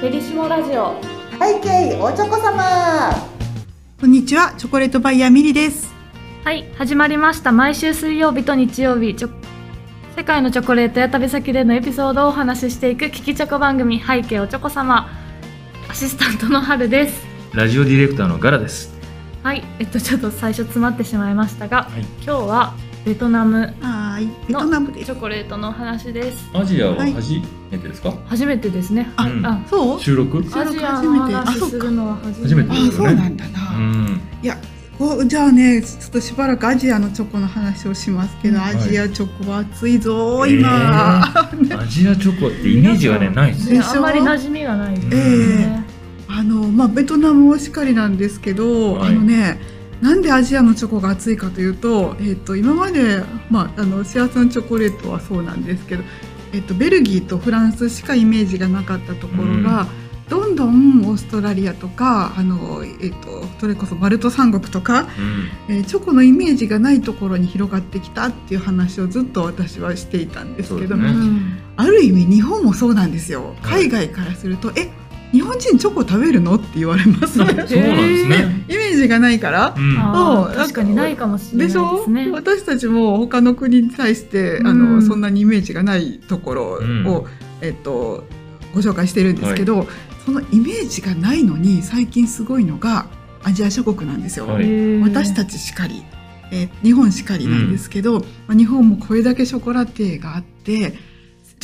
[0.00, 1.00] ペリシモラジオ。
[1.38, 3.10] 背景おちょこ様。
[3.98, 5.94] こんにちは、チョコレートバイヤーミリです。
[6.44, 7.52] はい始まりました。
[7.52, 9.28] 毎週水曜日と日曜日ちょ
[10.14, 15.08] 世界のチョコレートや旅先でのエピソードをお話ししていく聞きチョコ番組背景おちょこ様。
[15.88, 17.26] アシスタントの春です。
[17.54, 18.92] ラジオディレクターのガラです。
[19.42, 22.02] はいえっとちょっと最初詰まってしまいましたが、はい。
[22.22, 22.74] 今日は
[23.06, 23.74] ベトナム
[24.14, 25.06] はーい、ベトナムです。
[25.06, 27.32] チョコレートのお話ですアジアははい初
[27.70, 28.14] めてですか？
[28.26, 30.00] 初めてですねあうんあそう？
[30.00, 30.38] 収録？
[30.38, 33.60] うアジアの話するのは初めて初めてあ、そうなんだな。
[33.78, 34.20] ん。
[34.42, 34.56] いや、
[34.98, 41.22] こうじゃあね、ちょっとしばらくアジアのチョコの話をしますけど、うんアジアチョコは熱いぞー、今。
[41.82, 43.80] アジアチョコってイメージがねないですね。
[43.80, 45.84] あんまり馴染みがないですえね、
[46.28, 49.73] あの、まあ、ベトナムもしかりなんですけど、はいあのね。
[50.04, 56.02] なんでアジアのチョコが熱いかというと、えっ、と今までまああの幸せのチョコレートはそうなんですけど、
[56.52, 59.86] えっ、とベルギーとフランスしかイメージがなかったところが、
[60.28, 65.08] どんどんオーストラリアとかあのえっ、とそれこそバルト三国とか、
[65.68, 65.74] うん。
[65.74, 73.54] えーチョコのイメージがないところに広がってきたっていう話をずっと私はしていたんですけど、ねうんある意味日本もそうなんですよ。
[73.62, 74.90] はい海外からすると、え
[75.32, 76.54] 日本人チョコ食べるの？
[76.54, 77.38] って言われます。
[77.38, 78.64] そうなんですね。
[78.94, 79.74] ージがないから。
[79.76, 80.54] うん。
[80.54, 82.04] 確かにないかもしれないででしょ？
[82.04, 82.30] すね。
[82.30, 87.24] 私たちも他の国に対して、あうんのそんなにイメージがないところを、うん
[87.60, 88.24] えっと、
[88.74, 89.86] ご紹介してるんですけど、
[90.24, 93.06] そのイメージがないのに最近すごいのが
[93.42, 94.46] アジア諸国なんですよ。
[94.46, 96.02] はい私たちしかり、
[96.50, 100.94] えー日本しかりなんですけど、まあ日本もこれだけショコラティエがあって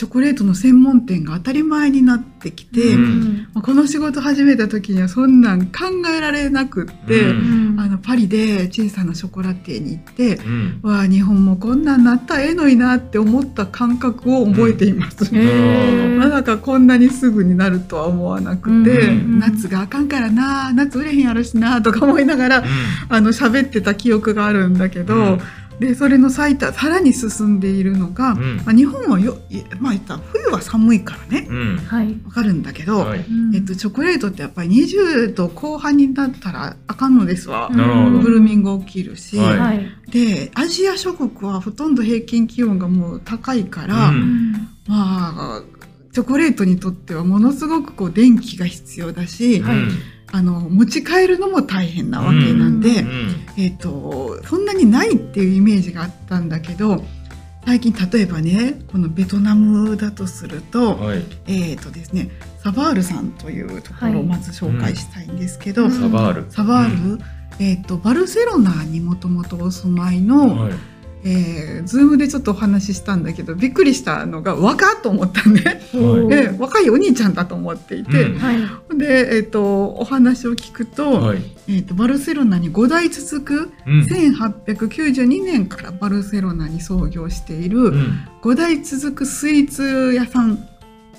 [0.01, 3.49] チョコレートの専門店が当たり前になってきて、うん。
[3.53, 7.79] まあこの仕事始めた時にはそんなん考えられなくって、うん。
[7.79, 10.81] あのパリで小さなショコラティエに行って、うん。
[10.83, 15.27] わあ日本もこんなんなったらええのになって思った感覚を覚えています。
[15.37, 16.17] へー。
[16.17, 19.39] まさかこんなにすぐになるとは思わなくて、うん。
[19.39, 22.65] 夏があかんからな夏売れへんやろしなとか思いながら
[23.11, 25.41] あの喋ってた記憶があるんだけど、うん
[25.81, 31.77] でそれの最多さらに進んでいるのが、うんまあ、日本はよいまあ言ったら冬は寒いからねうん。
[31.79, 32.21] はい。
[32.27, 33.21] わかるんだけど、はい。
[33.21, 37.71] うんえっと、チョコレートってやっぱり20度後半になったらあかんのですわ。
[37.71, 39.89] なるほどブルーミング起きるし、はいはい。
[40.11, 44.53] でアジア諸国はほとんど平均気温がもう高いから、うん
[44.87, 45.63] まあ
[46.13, 49.77] チョコレートにとってはものすごくこう電気が必要だし、はい
[50.33, 53.07] あの持ち帰るのも大変なわけなんで、う
[53.57, 57.05] えっとそんなにないっていうイメージがあったんだけど
[57.67, 61.07] 最近例えばねこのベトナムだとすると、うん。
[61.07, 61.23] はい。
[61.47, 62.31] えっとですね
[62.63, 66.51] サバールさんというところをまず紹介したいんですけど、うんサバール。
[66.51, 67.25] サバール、
[67.59, 70.73] えっとバルセロナにもともとお住まいの、はい。
[71.25, 75.61] えー、ズームでちょっとお話ししたんだけどびっくりしたのが若っと思ったね、
[75.93, 78.99] はいで若いお兄ちゃんだと思っていて、うんはい。
[78.99, 81.43] で、えっとお話を聞くと,、はい。
[81.69, 84.01] えっとバルセロナに5代続くうん。
[84.03, 88.29] 1892年からバルセロナに創業しているうん。
[88.43, 90.70] 5代続くスイーツ屋さん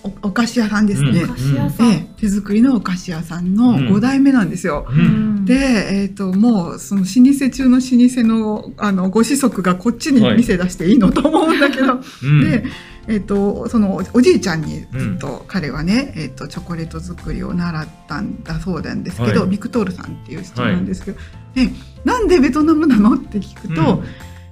[0.03, 2.15] おお菓子屋さんですね、うん。
[2.17, 3.95] 手作りのお菓子屋さんのうん。
[3.95, 4.87] 5代目なんですよ。
[4.89, 5.45] うん。
[5.45, 10.37] で、えー、ともうその老舗中の老舗のあのご子息がこっちにはい。
[10.37, 12.49] 店出していいのと思うんだけど、うん。
[12.49, 12.63] で、
[13.07, 19.49] えー、とそのおじいちゃんにずっと彼はね、えー、とチョコレート作りを習ったんだそうなんですけど、はい。
[19.49, 21.19] ビクトールさんっていう人なんですけど、
[21.55, 21.69] で
[22.05, 24.03] なんでベトナムなのって聞くと、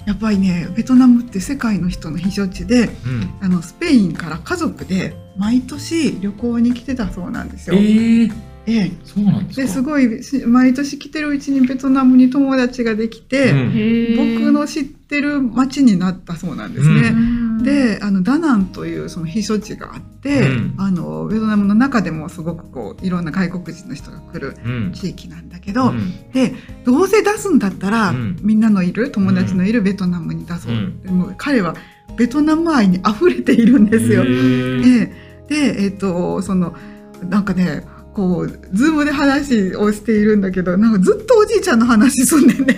[0.05, 3.33] やっぱりねベトナムって世界の人の避暑地でうん。
[3.41, 7.75] あのスペインから家族で毎年旅行に来てたそうなんですよ。
[7.77, 8.31] ええ。
[8.67, 9.61] ええそうなんですか。
[9.63, 17.09] ですごいし毎年来てるうちにベトナムに友達ができて、うん僕の知ってる街になったそうなんですうね。
[17.09, 24.91] んであのダナンというその避暑地があって、うんあのベトナムの中でもすごくこういろんな外国人の人が来るうん。
[24.93, 26.53] 地域なんだけど、うんで
[26.85, 31.75] どうせ出すんだったら、うんみんなのいる友達のいるベトナムに出そう、うんでも彼は
[32.17, 34.23] ベトナム愛に溢れているんですよ。
[34.23, 36.75] へーでで、えっとその
[37.23, 42.53] なんかねこうズームで話をしているんだけどなんかずっとおじいちゃんの話すんね。
[42.53, 42.75] んね。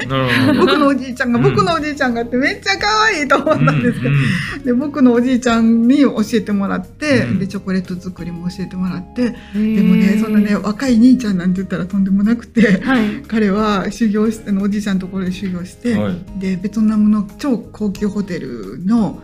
[0.59, 1.43] 僕のおじいちゃんが、うん。
[1.55, 7.39] 僕のおじいちゃんがってめっちゃ可愛いと思ったんですけど、うんで僕のおじいちゃんに教えてもらって、うん。
[7.39, 9.75] でチョコレート作りも教えてもらって、へー。
[9.75, 13.21] でもねそんなね若い兄ちゃんなんて言ったらとんでもなくてはい。
[13.23, 16.39] 彼は修行しておじいちゃんのところで修行して、はい。
[16.39, 19.21] でベトナムの超高級ホテルの、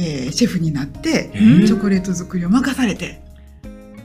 [0.00, 3.22] えーシェフになって、えーチョコレート作りを任されて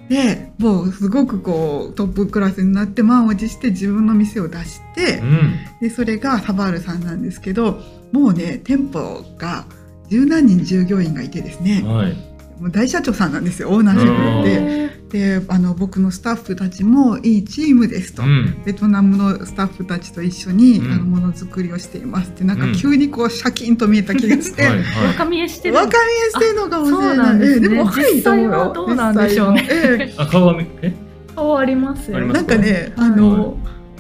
[0.10, 5.56] でもうすごくこうトップクラスになって満を持して自分の店を出して、うん。
[5.82, 7.80] でそれがサバールさんなんですけど
[8.12, 9.66] もうね店舗が
[10.10, 12.14] 十何人従業員がいてですね、はい。
[12.62, 15.05] もう大社長さんなんですよオーナーシェフで。
[15.20, 18.62] へであの僕のスタッフたちもいいチームですと、うん。
[18.66, 20.92] ベトナムのスタッフたちと一緒に、うん。
[20.92, 22.44] あのものづくりをしていますって。
[22.44, 25.76] なんかうん急にこうシャキンと見えた気がして、はいー若は見えしてる。
[25.76, 25.94] 若見
[26.28, 27.56] えしてるのかもしれそうなんですね。
[27.56, 28.44] ええでも若いと思う。
[28.44, 29.68] よ実際はどうなんでしょうね。
[29.70, 30.14] えい。
[30.18, 30.94] あ顔はみえ？
[31.36, 32.20] 顔ありますよ。
[32.20, 33.58] なんかねあの、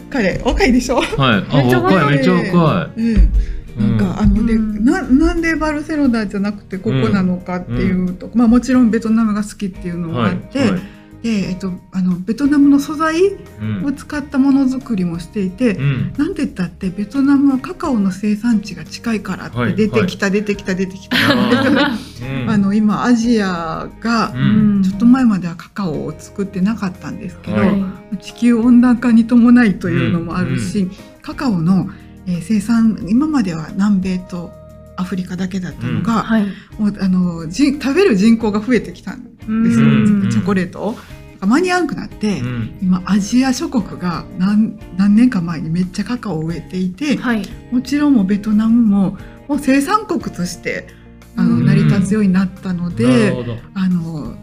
[0.10, 1.06] 彼若いでしょ、はい。
[1.50, 1.96] あめっちゃ若い。
[1.96, 3.02] 若いめっちゃ若い。
[3.02, 4.86] ええなんか、あので、うん。
[4.86, 10.82] ななんでバルセロナじゃなくてここなのかっていうと、まあもちろんベトナムが好きっていうのもあって、はいはい
[11.24, 13.16] でえっとあのベトナムの素材
[13.62, 13.86] うん。
[13.86, 16.14] を使ったものづくりもしていて、うん。
[16.18, 22.50] なんて言ったってベトナムはカカオの生産地が近いからって出てきた、出てきた出てきた、うん。
[22.50, 24.84] あの今アジアがうん。
[24.84, 28.18] ちょっと前まではカカオを作ってなかったんですけど、はい。
[28.18, 30.90] 地球温暖化に伴いというのもあるし、
[31.22, 31.90] カカオの、
[32.28, 34.52] えー生産今までは南米と
[34.98, 36.46] アフリカだけだったのが、はい。
[36.80, 40.97] もうあのじ食べる人口が増えてきたんですチョコレートを。
[41.42, 50.88] 間に合わなくなって、うん今アジア諸国が何何年か前にめっちゃカカオを植えていて、はいもちろんもうベトナムももう生産国として
[51.36, 53.57] あのうん成り立つようになったのなで、るほど。
[53.75, 54.36] あの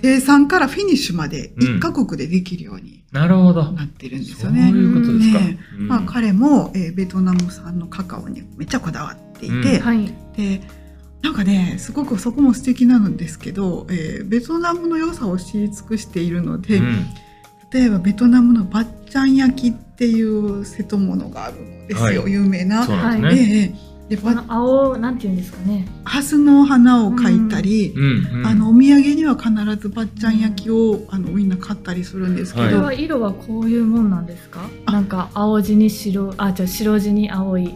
[0.00, 3.72] 生産からフィニッシュまでうん一カ国でできるようになるほど。
[3.72, 4.70] なってるんですそうよね。
[4.70, 5.38] いうことですか。
[5.40, 10.06] ねうんまあ、彼も、えーベトナム産のカカオにめっちゃこだわっていて、うんはい
[10.36, 10.60] で
[11.24, 17.06] なんかねすごくそこも素敵なんですけど、えーベトナムの良さを知り尽くしているので、うん。
[17.72, 22.32] 例えばベトナムのバッチャン焼きっていう瀬戸物があるんですよ、はい。
[22.32, 22.84] 有名な。
[22.84, 23.74] そうなですね。
[23.80, 25.88] えでこバの青なんていうんですかね。
[26.04, 29.50] ハスの花を描いたり、うんうんあのお土産には必
[29.80, 34.68] ずバッチャン焼きをあのみんな買ったりするんですけこれど、は色はこういうもんなんですか？
[34.84, 37.74] あなんか青地に白あじゃあ白地に青い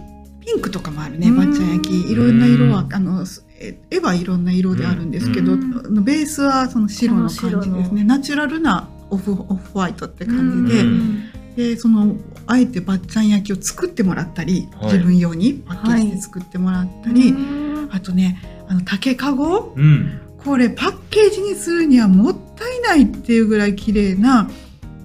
[0.49, 1.37] ピンクとかもあるねうん。
[1.37, 2.11] バッチャン焼き。
[2.11, 3.27] いろんな色はあの
[3.61, 8.05] え絵はいろんな色であるんですけど、ベースはその白の感じですね。
[8.05, 11.23] ナチュラルなオフオフホワイトって感じで,、うん。
[11.55, 12.17] でその
[12.47, 14.93] あえてバッチャン焼きを作ってもらったり、はい。
[14.95, 17.89] 自分用にパッケージで作ってもらったり、うん。
[17.93, 19.75] あとねあの竹かご？
[19.77, 20.21] うん。
[20.39, 24.49] これパッケージにするにはもったいないっていうぐらい綺麗な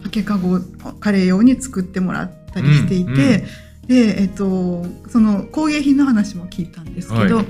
[0.03, 0.59] 竹かごを
[1.01, 3.43] 彼用に作ってもらったりしていて、うんうん
[3.87, 7.45] で、えっと、その工芸品の話も聞いたんですけど、はい。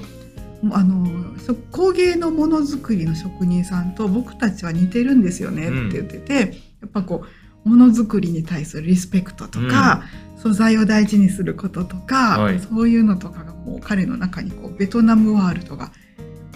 [0.63, 6.33] もうあのそ工芸のものづくりの職人さんと僕たちは似てるんですよねって言ってて、
[6.81, 7.25] やっぱこ
[7.65, 10.03] うものづくりに対するリスペクトとか、
[10.37, 12.59] 素材を大事にすることとか、はい。
[12.59, 15.91] そういうのとかがもう彼の中にこうベトナムワールドが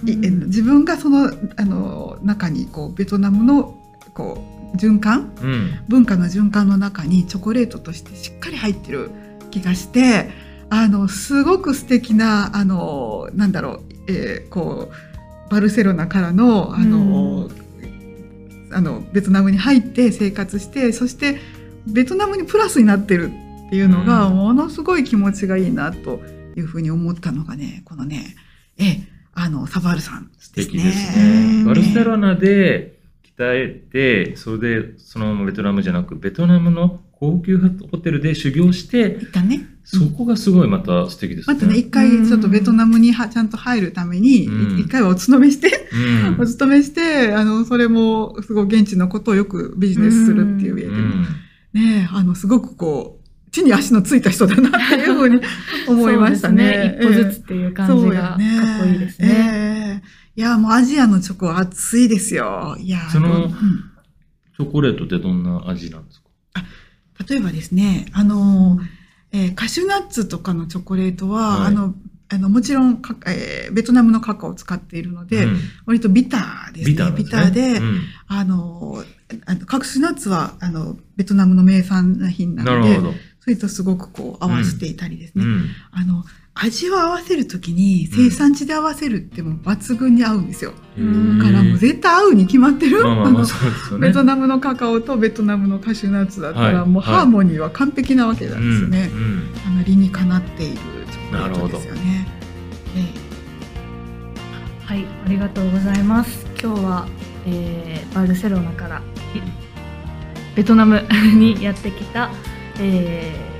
[0.05, 0.25] いうん。
[0.25, 3.77] え自分がそのあの中にこうベトナムの
[4.13, 5.33] こう循環？
[5.41, 5.79] うん。
[5.87, 9.11] 文化の循環の中にチョコレートとしてしっかり入ってる
[9.59, 10.29] 気がして
[10.69, 14.93] あのすごく素敵なあのなんだろう、えーこう
[15.49, 17.49] バルセロナからのあの、
[18.73, 21.39] あのベトナムに入って生活してそして
[21.85, 23.31] ベトナムにプラスになってる
[23.67, 26.19] っていうのが、うんものすごい気持ちがいいなと
[26.57, 28.35] いうふうに思ったのがねこのね
[28.77, 31.59] えあのサバールさん素です敵ですね。
[31.59, 31.65] ね。
[31.65, 32.96] バルセロナで
[33.37, 37.57] 鍛えて、それでそのままベトナムじゃなく、ベトナムの高級
[37.91, 41.55] ホテルで修行して、ねそこがすごいまた素敵ですね。
[41.55, 51.25] またね一回ちょっとベトナムにはちゃんと入るためにうん一回はお勤めして、うんお勤めしてあのそれもすごい現地のことをよくビジネスするっていう上でも、うん
[51.73, 55.41] ねあのすごくこう地に足のついた人だなっていうふうに
[55.87, 56.65] 思いましたね。
[56.65, 58.37] ね一歩ずつっていう感じがかっ
[58.81, 59.27] こいいですね。
[59.29, 60.01] ね。
[60.03, 62.77] ええいやもうアジアのチョコは熱いですよ。
[62.79, 66.27] いやそのうんチョコレートってどんな味なんですか？
[67.27, 68.79] 例えばですね、あの、
[69.31, 71.95] えーカシュナッツとかのチョコレートは、はいあの、
[72.29, 76.91] あのもちろんか、えーベトナムのカカオを使っているので、うん割とビターですね。
[76.91, 79.03] ビターなんですねで、うんあの、
[79.47, 82.99] あのカシュナッツは、あの、ベトナムの名産品なので。
[83.39, 85.45] それとすごくこう合わせていたりですね。
[85.45, 86.25] うんあの、
[86.59, 90.73] 味を合わせるときに生産地で合わせるってもう抜群に合うんですよ。
[90.97, 91.39] うん。
[91.39, 93.03] だからもう絶対合うに決まってる。
[93.99, 96.89] ベトナムのカカオとベトナムのカシュナッツだったら、はい。
[96.89, 99.09] もうハーモニーは完璧なわけなんですよね。
[99.13, 99.19] うん。
[99.19, 99.43] うん。
[99.67, 100.77] あの理にかなっている
[101.11, 102.37] チョコレートですよね。
[104.87, 106.47] はい、ありがとうございます。
[106.63, 107.07] 今日は、
[107.45, 109.01] えーバルセロナからい
[110.55, 112.31] ベトナムにやってきた、
[112.79, 113.56] えー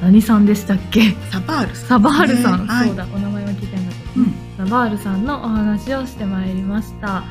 [0.00, 1.00] 何さんでしたっけ？
[1.00, 4.20] えサバールさんサバールさん、はいそうだ、お名前は聞いてなかった。
[4.20, 7.22] うんサバールさんのお話をしてまいりました。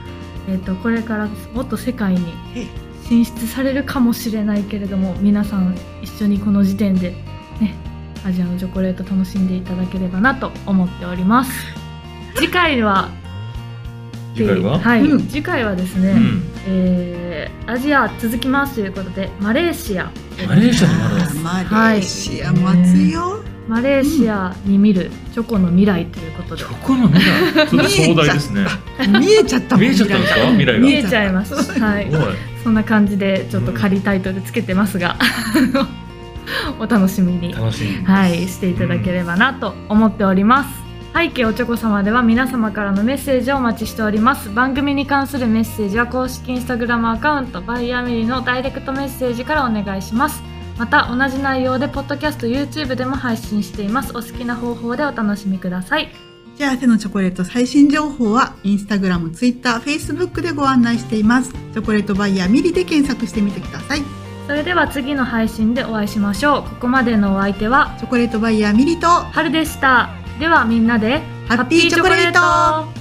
[0.50, 2.22] えっ、とこれからもっと世界に
[2.56, 2.68] ええ
[3.08, 7.12] 進出されるかもしれないけれども、皆さん一緒にこの時点で
[7.60, 7.74] ね、
[8.26, 11.52] アジアのチョコレート楽しんでいただければなと思っております。
[12.36, 13.10] 次回は
[14.38, 15.27] 次回は、はい、うん。
[15.27, 20.10] 次回はですね、うん、えーアジア続きますということでマレーシア。
[20.48, 22.53] マレーシアにもあるんですマレーシア。
[22.53, 23.44] も暑いよ。
[23.67, 26.63] マレーシアに見るチョコの未来ということで。
[26.63, 27.67] チョコの未来？
[27.67, 28.65] ちょっと壮大ですね。
[29.20, 29.75] 見えちゃった。
[29.75, 30.17] 見えちゃった。
[30.17, 30.39] んですか？
[30.48, 30.79] 未来が。
[30.79, 31.53] 見えちゃいます。
[31.79, 32.10] はい。
[32.10, 32.27] すごい。
[32.63, 35.17] そんな感じでちょっと仮タイトルつけてますが、
[36.79, 37.53] お楽しみに。
[37.53, 40.87] 楽しみはい、していただければなと思っております。
[41.14, 44.52] 背景おちょこ様では皆様からのメッセージをお待ちしております。
[44.54, 50.44] 番組に関するメッセージは公式インスタグラムアカウントバイヤーミリのダイレクトメッセージからお願いします。
[50.78, 54.12] また同じ内容でポッドキャスト YouTube でも配信しています。
[54.12, 56.10] お好きな方法でお楽しみください。
[56.58, 61.52] 幸せのチョコレート最新情報はインスタグラム、ツイッター、フェイスブックでご案内しています。
[61.52, 64.04] チョコレートバイヤーミリで検索してみてください。
[64.48, 66.64] それでは次の配信でお会いしましょう。
[66.64, 70.10] ここまでのお相手はチョコレートバイヤーミリと春でした。
[70.39, 72.97] ではみんなでハッピーチョコレート。